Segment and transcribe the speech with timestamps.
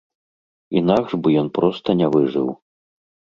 [0.79, 2.49] Інакш бы ён проста не выжыў.